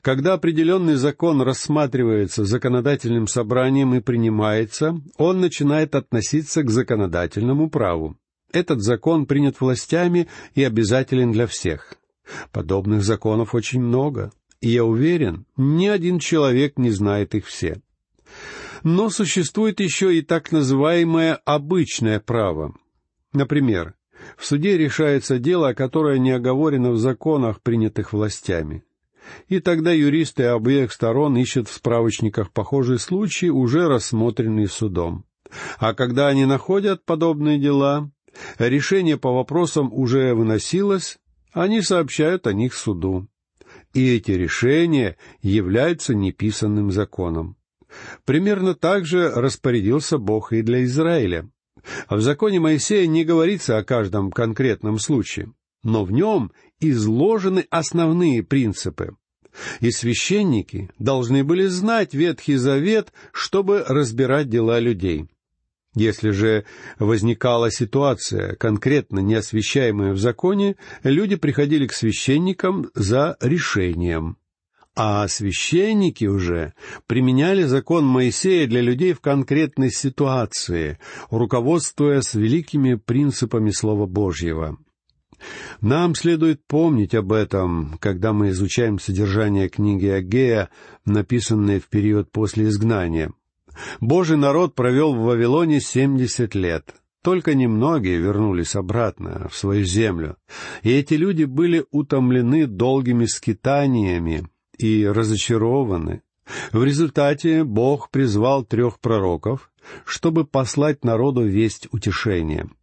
Когда 0.00 0.34
определенный 0.34 0.94
закон 0.94 1.42
рассматривается 1.42 2.44
законодательным 2.44 3.26
собранием 3.26 3.94
и 3.94 4.00
принимается, 4.00 5.00
он 5.16 5.40
начинает 5.40 5.94
относиться 5.94 6.62
к 6.62 6.70
законодательному 6.70 7.70
праву. 7.70 8.16
Этот 8.52 8.82
закон 8.82 9.26
принят 9.26 9.60
властями 9.60 10.28
и 10.54 10.62
обязателен 10.62 11.32
для 11.32 11.46
всех. 11.46 11.94
Подобных 12.50 13.02
законов 13.02 13.54
очень 13.54 13.80
много, 13.80 14.32
и 14.60 14.70
я 14.70 14.84
уверен, 14.84 15.46
ни 15.56 15.86
один 15.86 16.18
человек 16.18 16.78
не 16.78 16.90
знает 16.90 17.34
их 17.34 17.46
все. 17.46 17.80
Но 18.82 19.10
существует 19.10 19.80
еще 19.80 20.16
и 20.16 20.22
так 20.22 20.52
называемое 20.52 21.34
обычное 21.44 22.20
право. 22.20 22.74
Например, 23.32 23.94
в 24.36 24.44
суде 24.44 24.76
решается 24.76 25.38
дело, 25.38 25.72
которое 25.72 26.18
не 26.18 26.32
оговорено 26.32 26.90
в 26.90 26.98
законах, 26.98 27.60
принятых 27.60 28.12
властями 28.12 28.84
и 29.48 29.60
тогда 29.60 29.92
юристы 29.92 30.44
обеих 30.44 30.92
сторон 30.92 31.36
ищут 31.36 31.68
в 31.68 31.72
справочниках 31.72 32.52
похожие 32.52 32.98
случаи, 32.98 33.46
уже 33.46 33.88
рассмотренные 33.88 34.68
судом. 34.68 35.24
А 35.78 35.94
когда 35.94 36.28
они 36.28 36.44
находят 36.44 37.04
подобные 37.04 37.58
дела, 37.58 38.10
решение 38.58 39.18
по 39.18 39.32
вопросам 39.32 39.92
уже 39.92 40.34
выносилось, 40.34 41.18
они 41.52 41.82
сообщают 41.82 42.46
о 42.46 42.52
них 42.52 42.74
суду. 42.74 43.28
И 43.92 44.16
эти 44.16 44.30
решения 44.32 45.16
являются 45.42 46.14
неписанным 46.14 46.90
законом. 46.90 47.56
Примерно 48.24 48.74
так 48.74 49.04
же 49.04 49.30
распорядился 49.30 50.16
Бог 50.16 50.52
и 50.52 50.62
для 50.62 50.84
Израиля. 50.84 51.50
В 52.08 52.20
законе 52.20 52.60
Моисея 52.60 53.06
не 53.06 53.24
говорится 53.24 53.76
о 53.76 53.84
каждом 53.84 54.30
конкретном 54.30 54.98
случае, 54.98 55.52
но 55.82 56.04
в 56.04 56.12
нем 56.12 56.52
изложены 56.90 57.66
основные 57.70 58.42
принципы. 58.42 59.16
И 59.80 59.90
священники 59.90 60.90
должны 60.98 61.44
были 61.44 61.66
знать 61.66 62.14
Ветхий 62.14 62.56
Завет, 62.56 63.12
чтобы 63.32 63.84
разбирать 63.86 64.48
дела 64.48 64.78
людей. 64.78 65.26
Если 65.94 66.30
же 66.30 66.64
возникала 66.98 67.70
ситуация, 67.70 68.56
конкретно 68.56 69.18
не 69.18 69.34
освещаемая 69.34 70.12
в 70.12 70.18
законе, 70.18 70.76
люди 71.02 71.36
приходили 71.36 71.86
к 71.86 71.92
священникам 71.92 72.90
за 72.94 73.36
решением. 73.40 74.38
А 74.94 75.26
священники 75.28 76.26
уже 76.26 76.74
применяли 77.06 77.64
закон 77.64 78.04
Моисея 78.04 78.66
для 78.66 78.80
людей 78.80 79.12
в 79.12 79.20
конкретной 79.20 79.90
ситуации, 79.90 80.98
руководствуясь 81.30 82.34
великими 82.34 82.94
принципами 82.94 83.70
Слова 83.70 84.06
Божьего. 84.06 84.78
Нам 85.80 86.14
следует 86.14 86.66
помнить 86.66 87.14
об 87.14 87.32
этом, 87.32 87.98
когда 88.00 88.32
мы 88.32 88.50
изучаем 88.50 88.98
содержание 88.98 89.68
книги 89.68 90.06
Агея, 90.06 90.70
написанной 91.04 91.80
в 91.80 91.88
период 91.88 92.30
после 92.30 92.68
изгнания. 92.68 93.32
Божий 94.00 94.36
народ 94.36 94.74
провел 94.74 95.14
в 95.14 95.22
Вавилоне 95.22 95.80
семьдесят 95.80 96.54
лет. 96.54 96.94
Только 97.22 97.54
немногие 97.54 98.18
вернулись 98.18 98.74
обратно 98.74 99.48
в 99.48 99.56
свою 99.56 99.84
землю, 99.84 100.36
и 100.82 100.90
эти 100.90 101.14
люди 101.14 101.44
были 101.44 101.84
утомлены 101.92 102.66
долгими 102.66 103.26
скитаниями 103.26 104.48
и 104.76 105.06
разочарованы. 105.06 106.22
В 106.72 106.82
результате 106.82 107.62
Бог 107.62 108.10
призвал 108.10 108.64
трех 108.64 108.98
пророков, 108.98 109.70
чтобы 110.04 110.44
послать 110.44 111.04
народу 111.04 111.46
весть 111.46 111.86
утешения— 111.92 112.68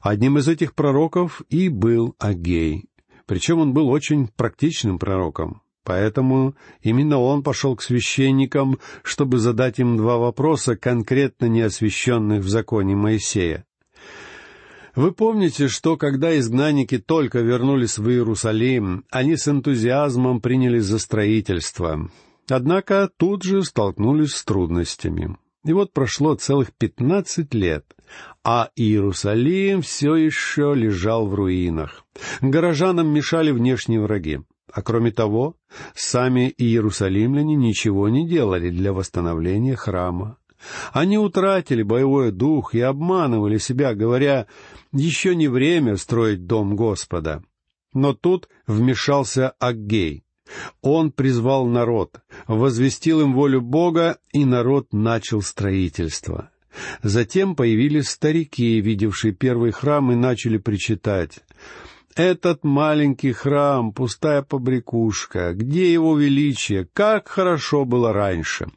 Одним 0.00 0.38
из 0.38 0.48
этих 0.48 0.74
пророков 0.74 1.42
и 1.48 1.68
был 1.68 2.14
Агей. 2.18 2.86
Причем 3.26 3.60
он 3.60 3.72
был 3.72 3.88
очень 3.88 4.28
практичным 4.28 4.98
пророком. 4.98 5.62
Поэтому 5.84 6.54
именно 6.80 7.18
он 7.18 7.42
пошел 7.42 7.74
к 7.74 7.82
священникам, 7.82 8.78
чтобы 9.02 9.38
задать 9.38 9.80
им 9.80 9.96
два 9.96 10.16
вопроса, 10.16 10.76
конкретно 10.76 11.46
не 11.46 11.62
освященных 11.62 12.44
в 12.44 12.48
законе 12.48 12.94
Моисея. 12.94 13.64
Вы 14.94 15.12
помните, 15.12 15.68
что 15.68 15.96
когда 15.96 16.38
изгнанники 16.38 16.98
только 16.98 17.40
вернулись 17.40 17.98
в 17.98 18.08
Иерусалим, 18.10 19.04
они 19.10 19.36
с 19.36 19.48
энтузиазмом 19.48 20.40
принялись 20.40 20.84
за 20.84 20.98
строительство. 20.98 22.10
Однако 22.48 23.08
тут 23.16 23.42
же 23.42 23.62
столкнулись 23.62 24.34
с 24.34 24.44
трудностями. 24.44 25.36
И 25.64 25.72
вот 25.72 25.92
прошло 25.92 26.34
целых 26.34 26.72
пятнадцать 26.72 27.54
лет, 27.54 27.84
а 28.44 28.70
Иерусалим 28.74 29.82
все 29.82 30.16
еще 30.16 30.74
лежал 30.74 31.28
в 31.28 31.34
руинах. 31.34 32.04
Горожанам 32.40 33.08
мешали 33.08 33.52
внешние 33.52 34.00
враги. 34.00 34.40
А 34.72 34.82
кроме 34.82 35.12
того, 35.12 35.56
сами 35.94 36.52
иерусалимляне 36.56 37.54
ничего 37.54 38.08
не 38.08 38.26
делали 38.26 38.70
для 38.70 38.92
восстановления 38.92 39.76
храма. 39.76 40.38
Они 40.92 41.18
утратили 41.18 41.82
боевой 41.82 42.32
дух 42.32 42.74
и 42.74 42.80
обманывали 42.80 43.58
себя, 43.58 43.94
говоря, 43.94 44.46
еще 44.92 45.34
не 45.34 45.48
время 45.48 45.96
строить 45.96 46.46
дом 46.46 46.74
Господа. 46.74 47.42
Но 47.92 48.14
тут 48.14 48.48
вмешался 48.66 49.50
Аггей, 49.58 50.24
он 50.80 51.12
призвал 51.12 51.66
народ, 51.66 52.20
возвестил 52.46 53.20
им 53.20 53.34
волю 53.34 53.60
Бога, 53.60 54.18
и 54.32 54.44
народ 54.44 54.92
начал 54.92 55.42
строительство. 55.42 56.50
Затем 57.02 57.54
появились 57.54 58.08
старики, 58.08 58.80
видевшие 58.80 59.32
первый 59.32 59.72
храм, 59.72 60.12
и 60.12 60.14
начали 60.14 60.58
причитать. 60.58 61.40
«Этот 62.14 62.62
маленький 62.62 63.32
храм, 63.32 63.92
пустая 63.92 64.42
побрякушка, 64.42 65.54
где 65.54 65.92
его 65.92 66.16
величие, 66.18 66.86
как 66.92 67.28
хорошо 67.28 67.84
было 67.84 68.12
раньше!» 68.12 68.70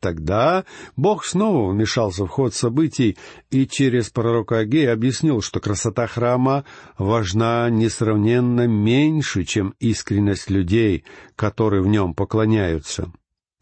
Тогда 0.00 0.64
Бог 0.96 1.24
снова 1.24 1.72
вмешался 1.72 2.24
в 2.24 2.28
ход 2.28 2.54
событий 2.54 3.16
и 3.50 3.66
через 3.66 4.10
пророка 4.10 4.58
Агея 4.58 4.92
объяснил, 4.92 5.42
что 5.42 5.58
красота 5.58 6.06
храма 6.06 6.64
важна 6.98 7.68
несравненно 7.68 8.68
меньше, 8.68 9.42
чем 9.42 9.74
искренность 9.80 10.50
людей, 10.50 11.04
которые 11.34 11.82
в 11.82 11.88
нем 11.88 12.14
поклоняются. 12.14 13.12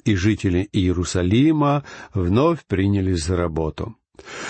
И 0.05 0.15
жители 0.15 0.69
Иерусалима 0.73 1.85
вновь 2.13 2.67
принялись 2.67 3.25
за 3.25 3.37
работу. 3.37 3.97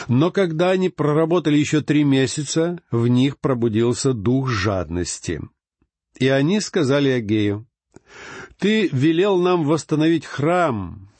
Но 0.08 0.30
когда 0.30 0.70
они 0.70 0.88
проработали 0.88 1.56
еще 1.56 1.82
три 1.82 2.02
месяца, 2.04 2.80
в 2.90 3.06
них 3.06 3.38
пробудился 3.38 4.12
дух 4.12 4.48
жадности. 4.50 5.40
И 6.18 6.28
они 6.28 6.60
сказали 6.60 7.10
Агею, 7.10 7.66
«Ты 8.58 8.88
велел 8.92 9.38
нам 9.38 9.64
восстановить 9.64 10.24
храм, 10.24 11.10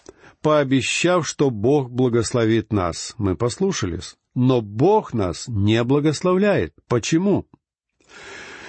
пообещав, 0.46 1.26
что 1.26 1.50
Бог 1.50 1.90
благословит 1.90 2.72
нас. 2.72 3.16
Мы 3.18 3.34
послушались. 3.34 4.14
Но 4.36 4.60
Бог 4.60 5.12
нас 5.12 5.48
не 5.48 5.82
благословляет. 5.82 6.72
Почему? 6.86 7.48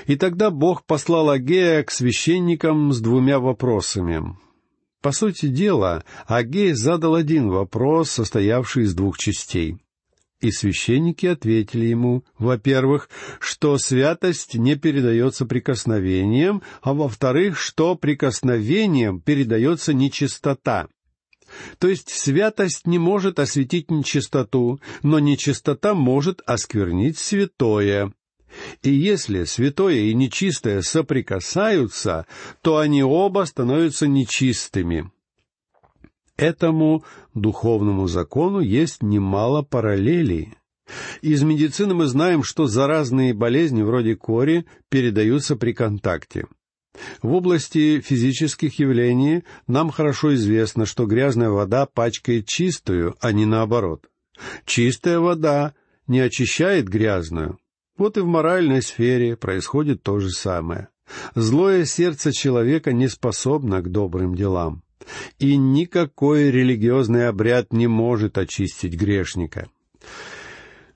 И 0.07 0.15
тогда 0.15 0.49
Бог 0.49 0.85
послал 0.87 1.29
Агея 1.29 1.83
к 1.83 1.91
священникам 1.91 2.91
с 2.91 2.99
двумя 2.99 3.39
вопросами. 3.39 4.35
По 5.03 5.11
сути 5.11 5.49
дела, 5.49 6.03
Агей 6.25 6.73
задал 6.73 7.13
один 7.13 7.49
вопрос, 7.49 8.09
состоявший 8.09 8.85
из 8.85 8.95
двух 8.95 9.19
частей. 9.19 9.77
И 10.41 10.49
священники 10.49 11.27
ответили 11.27 11.85
ему, 11.85 12.23
во-первых, 12.39 13.07
что 13.39 13.77
святость 13.77 14.55
не 14.55 14.77
передается 14.77 15.45
прикосновением, 15.45 16.63
а 16.81 16.95
во-вторых, 16.95 17.59
что 17.59 17.93
прикосновением 17.93 19.21
передается 19.21 19.93
нечистота. 19.93 20.87
То 21.79 21.87
есть 21.87 22.09
святость 22.09 22.87
не 22.87 22.99
может 22.99 23.39
осветить 23.39 23.91
нечистоту, 23.91 24.79
но 25.03 25.19
нечистота 25.19 25.93
может 25.93 26.41
осквернить 26.45 27.17
святое. 27.17 28.13
И 28.81 28.91
если 28.91 29.43
святое 29.43 29.95
и 29.95 30.13
нечистое 30.13 30.81
соприкасаются, 30.81 32.25
то 32.61 32.77
они 32.77 33.03
оба 33.03 33.45
становятся 33.45 34.07
нечистыми. 34.07 35.11
Этому 36.37 37.03
духовному 37.33 38.07
закону 38.07 38.59
есть 38.59 39.01
немало 39.01 39.63
параллелей. 39.63 40.53
Из 41.21 41.43
медицины 41.43 41.93
мы 41.93 42.05
знаем, 42.05 42.43
что 42.43 42.67
заразные 42.67 43.33
болезни 43.33 43.81
вроде 43.81 44.15
кори 44.15 44.65
передаются 44.89 45.55
при 45.55 45.73
контакте. 45.73 46.45
В 47.21 47.31
области 47.33 48.01
физических 48.01 48.79
явлений 48.79 49.43
нам 49.67 49.89
хорошо 49.89 50.35
известно, 50.35 50.85
что 50.85 51.05
грязная 51.05 51.49
вода 51.49 51.85
пачкает 51.85 52.47
чистую, 52.47 53.15
а 53.19 53.31
не 53.31 53.45
наоборот. 53.45 54.09
Чистая 54.65 55.19
вода 55.19 55.73
не 56.07 56.19
очищает 56.19 56.87
грязную. 56.87 57.57
Вот 57.97 58.17
и 58.17 58.21
в 58.21 58.25
моральной 58.25 58.81
сфере 58.81 59.35
происходит 59.35 60.03
то 60.03 60.19
же 60.19 60.29
самое. 60.29 60.89
Злое 61.35 61.85
сердце 61.85 62.31
человека 62.31 62.93
не 62.93 63.07
способно 63.07 63.81
к 63.81 63.89
добрым 63.89 64.35
делам. 64.35 64.83
И 65.39 65.55
никакой 65.55 66.51
религиозный 66.51 67.27
обряд 67.27 67.71
не 67.71 67.87
может 67.87 68.37
очистить 68.37 68.95
грешника. 68.95 69.69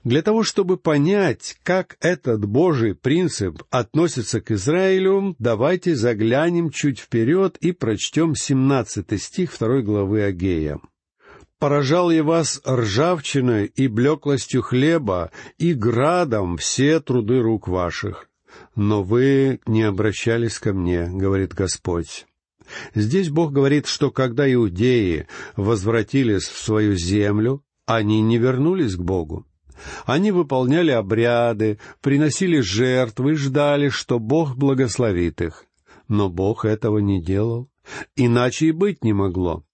Для 0.04 0.22
того, 0.22 0.42
чтобы 0.42 0.78
понять, 0.78 1.56
как 1.62 1.96
этот 2.00 2.44
Божий 2.44 2.94
принцип 2.94 3.62
относится 3.70 4.40
к 4.40 4.50
Израилю, 4.50 5.36
давайте 5.38 5.94
заглянем 5.94 6.70
чуть 6.70 6.98
вперед 6.98 7.56
и 7.60 7.70
прочтем 7.70 8.34
17 8.34 9.22
стих 9.22 9.52
второй 9.52 9.84
главы 9.84 10.22
Агея. 10.24 10.80
«Поражал 11.60 12.10
я 12.10 12.24
вас 12.24 12.60
ржавчиной 12.66 13.66
и 13.66 13.86
блеклостью 13.86 14.62
хлеба, 14.62 15.30
и 15.58 15.72
градом 15.72 16.56
все 16.56 16.98
труды 16.98 17.40
рук 17.40 17.68
ваших. 17.68 18.28
Но 18.74 19.04
вы 19.04 19.60
не 19.66 19.84
обращались 19.84 20.58
ко 20.58 20.72
мне,— 20.72 21.08
говорит 21.12 21.54
Господь. 21.54 22.26
Здесь 22.96 23.30
Бог 23.30 23.52
говорит, 23.52 23.86
что 23.86 24.10
когда 24.10 24.52
иудеи 24.52 25.28
возвратились 25.54 26.48
в 26.48 26.58
свою 26.58 26.96
землю, 26.96 27.62
они 27.86 28.20
не 28.20 28.38
вернулись 28.38 28.96
к 28.96 29.00
Богу. 29.00 29.46
Они 30.06 30.30
выполняли 30.30 30.90
обряды, 30.90 31.78
приносили 32.00 32.60
жертвы 32.60 33.34
ждали, 33.34 33.88
что 33.88 34.18
Бог 34.18 34.56
благословит 34.56 35.40
их. 35.40 35.66
Но 36.08 36.28
Бог 36.28 36.64
этого 36.64 36.98
не 36.98 37.22
делал, 37.22 37.68
иначе 38.16 38.66
и 38.66 38.72
быть 38.72 39.04
не 39.04 39.12
могло. 39.12 39.64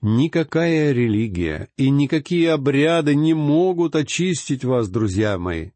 Никакая 0.00 0.92
религия 0.92 1.68
и 1.76 1.90
никакие 1.90 2.52
обряды 2.52 3.14
не 3.14 3.34
могут 3.34 3.94
очистить 3.94 4.64
вас, 4.64 4.88
друзья 4.88 5.38
мои. 5.38 5.70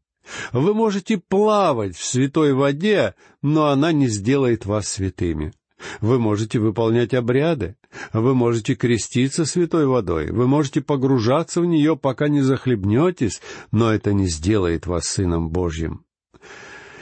Вы 0.51 0.73
можете 0.73 1.17
плавать 1.17 1.95
в 1.95 2.03
святой 2.03 2.53
воде, 2.53 3.15
но 3.41 3.67
она 3.67 3.91
не 3.91 4.07
сделает 4.07 4.65
вас 4.65 4.87
святыми. 4.89 5.53
Вы 6.01 6.19
можете 6.19 6.59
выполнять 6.59 7.13
обряды, 7.13 7.75
вы 8.13 8.33
можете 8.33 8.75
креститься 8.75 9.45
святой 9.45 9.85
водой, 9.85 10.31
вы 10.31 10.47
можете 10.47 10.81
погружаться 10.81 11.61
в 11.61 11.65
нее, 11.65 11.95
пока 11.95 12.27
не 12.27 12.41
захлебнетесь, 12.41 13.41
но 13.71 13.93
это 13.93 14.13
не 14.13 14.27
сделает 14.27 14.87
вас 14.87 15.05
Сыном 15.05 15.49
Божьим. 15.49 16.03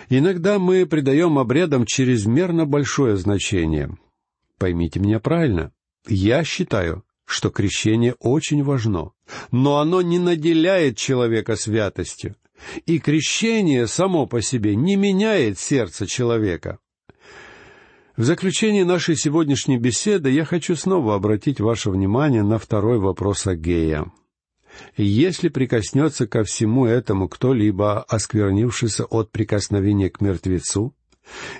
Иногда 0.10 0.60
мы 0.60 0.86
придаем 0.86 1.40
обрядам 1.40 1.86
чрезмерно 1.86 2.66
большое 2.66 3.18
значение. 3.18 3.98
Поймите 4.58 5.00
меня 5.00 5.20
правильно. 5.20 5.72
Я 6.08 6.44
считаю, 6.44 7.04
что 7.26 7.50
крещение 7.50 8.16
очень 8.20 8.64
важно, 8.64 9.12
но 9.52 9.80
оно 9.80 10.02
не 10.02 10.20
наделяет 10.20 10.98
человека 10.98 11.56
святостью. 11.56 12.36
И 12.86 13.00
крещение 13.00 13.88
само 13.88 14.28
по 14.28 14.42
себе 14.42 14.76
не 14.76 14.96
меняет 14.96 15.60
сердце 15.60 16.08
человека. 16.08 16.80
В 18.18 18.24
заключение 18.24 18.86
нашей 18.86 19.18
сегодняшней 19.18 19.78
беседы 19.78 20.30
я 20.30 20.46
хочу 20.46 20.78
снова 20.78 21.16
обратить 21.16 21.60
ваше 21.60 21.90
внимание 21.90 22.44
на 22.44 22.58
второй 22.58 22.98
вопрос 22.98 23.46
Агея. 23.46 24.10
Если 24.96 25.50
прикоснется 25.50 26.26
ко 26.26 26.46
всему 26.46 26.86
этому 26.86 27.28
кто-либо, 27.28 28.04
осквернившийся 28.04 29.04
от 29.04 29.32
прикосновения 29.32 30.10
к 30.10 30.22
мертвецу, 30.22 30.94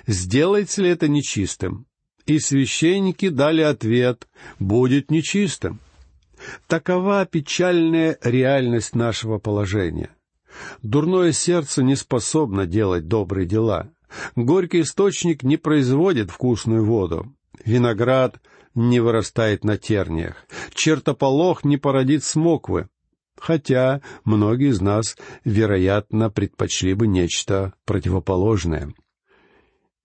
сделается 0.06 0.80
ли 0.80 0.88
это 0.88 1.08
нечистым? 1.08 1.84
И 2.24 2.38
священники 2.38 3.28
дали 3.28 3.60
ответ 3.60 4.26
«будет 4.58 5.10
нечистым». 5.10 5.80
Такова 6.68 7.26
печальная 7.26 8.18
реальность 8.22 8.94
нашего 8.94 9.36
положения. 9.38 10.08
Дурное 10.82 11.32
сердце 11.32 11.82
не 11.82 11.96
способно 11.96 12.64
делать 12.64 13.08
добрые 13.08 13.46
дела. 13.46 13.90
Горький 14.34 14.82
источник 14.82 15.42
не 15.42 15.56
производит 15.56 16.30
вкусную 16.30 16.84
воду. 16.84 17.34
Виноград 17.64 18.40
не 18.74 19.00
вырастает 19.00 19.64
на 19.64 19.76
терниях. 19.78 20.46
Чертополох 20.74 21.64
не 21.64 21.76
породит 21.76 22.24
смоквы. 22.24 22.88
Хотя 23.38 24.00
многие 24.24 24.70
из 24.70 24.80
нас, 24.80 25.16
вероятно, 25.44 26.30
предпочли 26.30 26.94
бы 26.94 27.06
нечто 27.06 27.74
противоположное. 27.84 28.94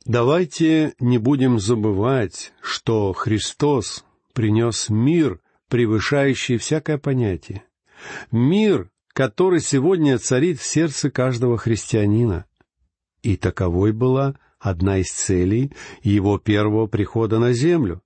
Давайте 0.05 0.93
не 0.99 1.17
будем 1.17 1.59
забывать, 1.59 2.53
что 2.61 3.13
Христос 3.13 4.03
принес 4.33 4.89
мир, 4.89 5.39
превышающий 5.69 6.57
всякое 6.57 6.97
понятие. 6.97 7.63
Мир, 8.31 8.89
который 9.13 9.59
сегодня 9.59 10.17
царит 10.17 10.59
в 10.59 10.65
сердце 10.65 11.11
каждого 11.11 11.57
христианина. 11.57 12.45
И 13.21 13.37
таковой 13.37 13.91
была 13.91 14.35
одна 14.59 14.97
из 14.99 15.11
целей 15.11 15.71
его 16.03 16.37
первого 16.37 16.87
прихода 16.87 17.39
на 17.39 17.53
землю. 17.53 18.01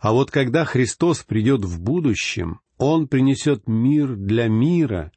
А 0.00 0.12
вот 0.12 0.30
когда 0.30 0.64
Христос 0.64 1.22
придет 1.22 1.64
в 1.64 1.80
будущем, 1.80 2.60
Он 2.78 3.08
принесет 3.08 3.66
мир 3.66 4.14
для 4.14 4.48
мира, 4.48 5.12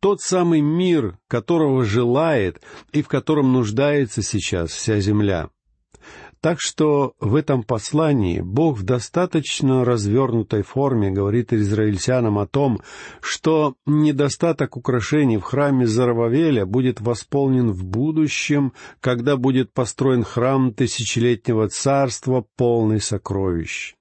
тот 0.00 0.20
самый 0.20 0.60
мир, 0.60 1.18
которого 1.28 1.84
желает 1.84 2.60
и 2.92 3.02
в 3.02 3.08
котором 3.08 3.52
нуждается 3.52 4.22
сейчас 4.22 4.70
вся 4.70 4.98
земля. 5.00 5.50
Так 6.44 6.60
что 6.60 7.14
в 7.20 7.36
этом 7.36 7.62
послании 7.62 8.42
Бог 8.42 8.76
в 8.76 8.82
достаточно 8.82 9.82
развернутой 9.82 10.60
форме 10.62 11.10
говорит 11.10 11.54
израильтянам 11.54 12.38
о 12.38 12.46
том, 12.46 12.82
что 13.22 13.76
недостаток 13.86 14.76
украшений 14.76 15.38
в 15.38 15.40
храме 15.40 15.86
Зарававеля 15.86 16.66
будет 16.66 17.00
восполнен 17.00 17.72
в 17.72 17.86
будущем, 17.86 18.74
когда 19.00 19.38
будет 19.38 19.72
построен 19.72 20.22
храм 20.22 20.74
тысячелетнего 20.74 21.70
царства, 21.70 22.44
полный 22.58 23.00
сокровищ. 23.00 23.94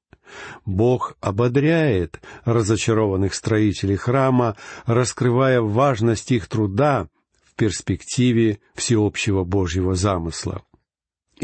Бог 0.66 1.16
ободряет 1.22 2.20
разочарованных 2.44 3.36
строителей 3.36 3.96
храма, 3.96 4.58
раскрывая 4.86 5.62
важность 5.62 6.30
их 6.34 6.48
труда 6.48 7.08
в 7.46 7.56
перспективе 7.56 8.60
всеобщего 8.76 9.46
Божьего 9.46 9.96
замысла. 9.96 10.62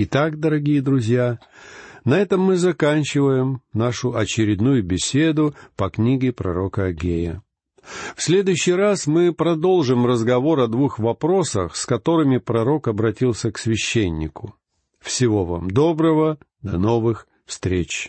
Итак, 0.02 0.40
дорогие 0.40 0.82
друзья, 0.82 1.40
на 2.06 2.18
этом 2.18 2.40
мы 2.40 2.56
заканчиваем 2.56 3.62
нашу 3.74 4.16
очередную 4.16 4.82
беседу 4.82 5.54
по 5.76 5.90
книге 5.90 6.32
пророка 6.32 6.86
Агея. 6.86 7.44
В 8.16 8.24
следующий 8.24 8.72
раз 8.72 9.08
мы 9.08 9.34
продолжим 9.34 10.06
разговор 10.06 10.62
о 10.62 10.68
двух 10.68 11.00
вопросах, 11.00 11.76
с 11.76 11.86
которыми 11.86 12.38
пророк 12.38 12.88
обратился 12.88 13.52
к 13.52 13.58
священнику. 13.58 14.56
Всего 15.02 15.44
вам 15.44 15.70
доброго, 15.70 16.38
до 16.62 16.78
новых 16.78 17.28
встреч! 17.46 18.08